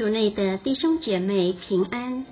[0.00, 2.24] 主内的弟兄姐妹平安，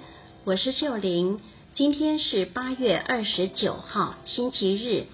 [0.45, 1.39] 我是秀玲。
[1.75, 5.05] 今天是八月二十九号，星期日。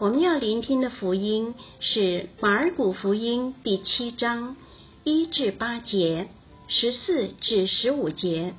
[0.00, 4.56] 我们要聆听的福音是马尔谷福音第七章
[5.04, 6.26] 一至八节，
[6.66, 8.54] 十四至十五节，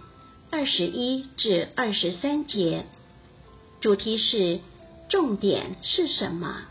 [0.49, 2.85] 二十一至二十三节。
[3.81, 4.61] 主题是：
[5.09, 6.61] 重点是什么？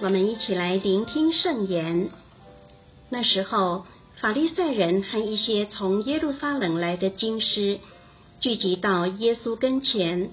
[0.00, 2.10] 我们一起来聆听圣言。
[3.10, 3.84] 那时候，
[4.20, 7.80] 法利赛人和一些从耶路撒冷来的经师
[8.38, 10.30] 聚集到耶稣跟前。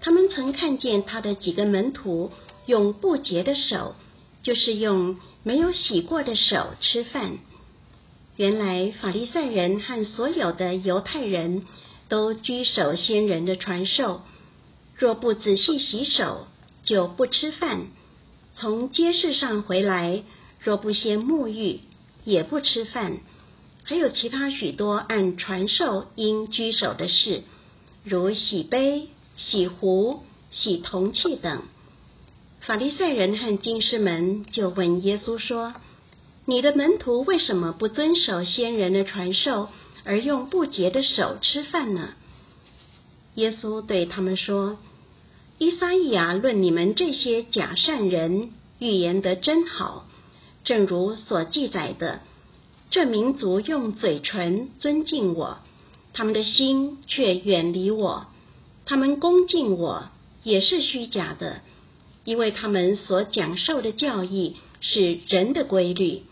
[0.00, 2.32] 他们曾看见他的几个门徒
[2.66, 3.94] 用不洁的手，
[4.42, 7.38] 就是用没有洗过的手吃饭。
[8.34, 11.64] 原来，法利赛人和所有的犹太人
[12.08, 14.22] 都居守先人的传授，
[14.96, 16.48] 若不仔细洗手，
[16.82, 17.86] 就不吃饭。
[18.54, 20.22] 从街市上回来，
[20.60, 21.80] 若不先沐浴，
[22.24, 23.18] 也不吃饭。
[23.84, 27.42] 还有其他许多按传授应居守的事，
[28.04, 31.62] 如洗杯、洗壶、洗铜器等。
[32.60, 35.74] 法利赛人和经师们就问耶稣说
[36.44, 39.68] ：“你的门徒为什么不遵守先人的传授，
[40.04, 42.10] 而用不洁的手吃饭呢？”
[43.36, 44.76] 耶稣对他们说。
[45.60, 50.06] 伊撒意亚论你们这些假善人预言得真好，
[50.64, 52.20] 正如所记载的：
[52.88, 55.58] 这民族用嘴唇尊敬我，
[56.14, 58.28] 他们的心却远离我；
[58.86, 60.04] 他们恭敬我
[60.42, 61.60] 也是虚假的，
[62.24, 66.22] 因为他们所讲授的教义是人的规律。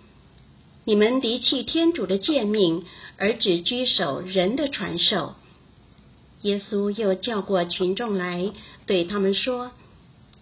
[0.86, 2.86] 你们离弃天主的诫命，
[3.18, 5.34] 而只拘守人的传授。
[6.42, 8.52] 耶稣又叫过群众来，
[8.86, 9.72] 对他们说：“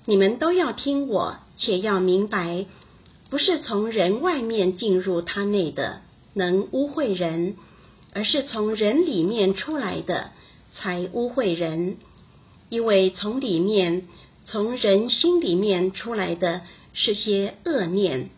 [0.04, 2.66] 你们都要听我，且要明白，
[3.30, 6.00] 不是从人外面进入他内的
[6.34, 7.56] 能污秽人，
[8.12, 10.32] 而是从人里面出来的
[10.74, 11.96] 才污秽人。
[12.68, 14.06] 因为从里面，
[14.44, 16.60] 从人心里面出来的
[16.92, 18.28] 是些恶念、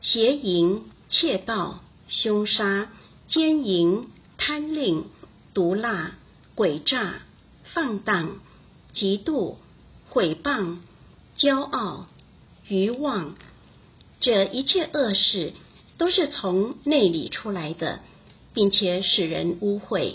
[0.00, 2.88] 邪淫、窃盗、凶杀、
[3.28, 4.08] 奸淫、
[4.38, 5.04] 贪吝、
[5.52, 6.12] 毒辣。”
[6.58, 7.20] 诡诈、
[7.72, 8.40] 放荡、
[8.92, 9.58] 嫉妒、
[10.10, 10.78] 毁谤、
[11.36, 12.08] 骄傲、
[12.66, 13.36] 愚妄，
[14.20, 15.52] 这一切恶事
[15.98, 18.00] 都是从内里出来的，
[18.54, 20.14] 并且使人污秽。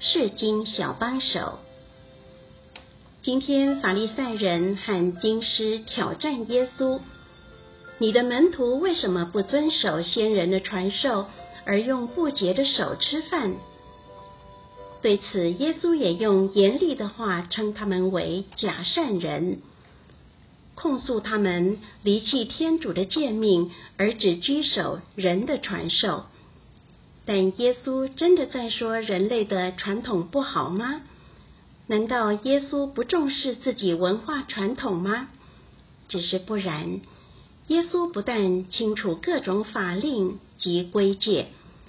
[0.00, 1.60] 释经小帮手。
[3.20, 7.00] 今天法利赛人和经师挑战耶稣
[7.98, 11.26] ：“你的门徒为什么不遵守先人的传授，
[11.64, 13.56] 而用不洁的手吃饭？”
[15.02, 19.62] 对此，耶稣也用严厉的话称他们为假善人，
[20.76, 26.26] 控诉他们离弃天主的诫命，而只拘守人的传授。
[27.26, 31.00] 但耶稣真的在说人类的传统不好吗？
[31.90, 35.30] 难道耶稣不重视自己文化传统吗？
[36.06, 37.00] 只是不然。
[37.68, 41.46] 耶稣不但清楚各种法令及规戒，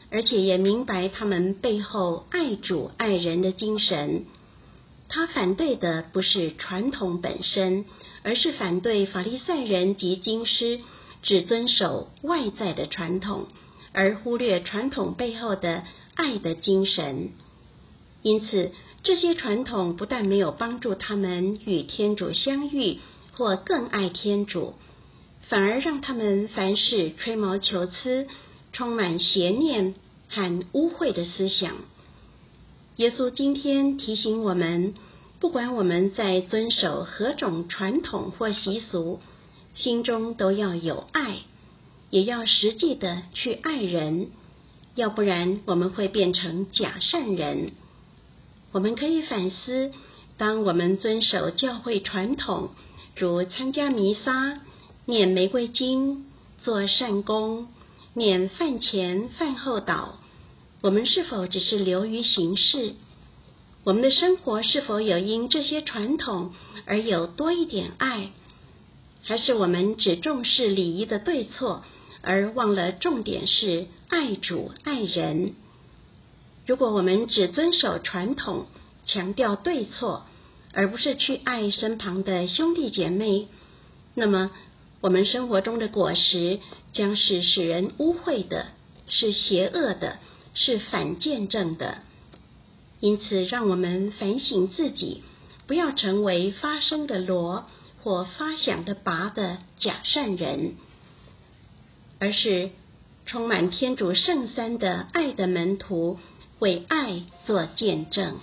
[0.10, 4.26] 而且也明白他们背后爱主爱人的精神。
[5.10, 7.84] 他反对的不是传统本身，
[8.24, 10.80] 而是反对法利赛人及经师
[11.24, 13.48] 只遵守外在的传统，
[13.92, 15.84] 而忽略传统背后的
[16.16, 17.32] 爱的精神。
[18.22, 18.72] 因此，
[19.02, 23.00] 这些传统不但没有帮助他们与天主相遇
[23.34, 24.74] 或更爱天主，
[25.48, 28.28] 反而让他们凡事吹毛求疵，
[28.74, 29.96] 充满邪念
[30.28, 31.76] 和污秽的思想。
[32.98, 34.94] 耶稣今天提醒我们，
[35.40, 39.22] 不管我们在遵守何种传统或习俗，
[39.74, 41.38] 心中都要有爱，
[42.10, 44.32] 也要实际的去爱人，
[44.96, 47.72] 要不然我们会变成假善人。
[48.72, 49.92] 我们可以反思：
[50.38, 52.70] 当我们遵守教会传统，
[53.16, 54.60] 如参加弥撒、
[55.06, 56.26] 念玫瑰经、
[56.62, 57.68] 做善功、
[58.14, 60.10] 念饭前饭后祷，
[60.82, 62.94] 我们是否只是流于形式？
[63.86, 66.54] 我们的生活是否有因这些传统
[66.86, 68.30] 而有多一点爱？
[69.24, 71.84] 还是我们只重视礼仪的对错，
[72.22, 75.56] 而忘了重点是爱主爱人？
[76.70, 78.68] 如果我们只遵守传统，
[79.08, 80.28] 强调对错，
[80.72, 83.48] 而不是去爱身旁的兄弟姐妹，
[84.14, 84.52] 那么
[85.02, 86.60] 我们生活中的果实
[86.94, 88.68] 将是使人污秽的，
[89.08, 90.20] 是邪恶的，
[90.54, 92.04] 是反见证的。
[93.00, 95.24] 因此，让我们反省自己，
[95.66, 97.66] 不要成为发声的锣
[98.04, 100.76] 或发响的拔的假善人，
[102.20, 102.70] 而是
[103.26, 106.20] 充满天主圣三的爱的门徒，
[106.60, 108.38] 为爱做见证。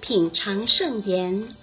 [0.00, 1.54] 品尝圣言，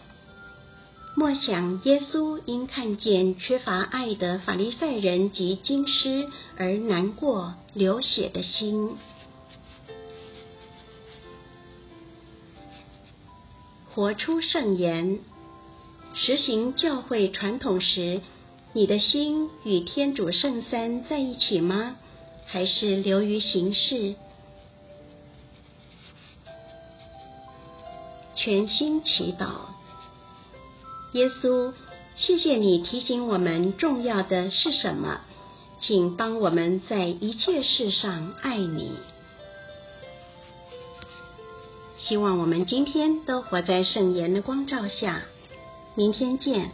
[1.15, 8.97] 默想耶稣因看见缺乏爱的法利赛人及经师而难过流血的心。
[13.95, 15.19] 活出圣言，
[16.15, 18.19] 实行教会传统时，
[18.73, 21.95] 你的心与天主圣三在一起吗？
[22.45, 24.15] 还是流于形式？
[28.35, 29.69] 全心祈祷，
[31.13, 31.71] 耶稣，
[32.17, 35.21] 谢谢你提醒我们重要的是什么，
[35.79, 38.91] 请帮我们在一切事上爱你。
[42.07, 45.23] 希望我们今天都活在圣言的光照下，
[45.95, 46.69] 明天见。